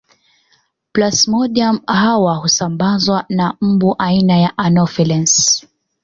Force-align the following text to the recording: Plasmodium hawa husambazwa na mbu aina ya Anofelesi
Plasmodium 0.91 1.79
hawa 1.85 2.35
husambazwa 2.35 3.25
na 3.29 3.57
mbu 3.61 3.95
aina 3.97 4.37
ya 4.37 4.57
Anofelesi 4.57 5.67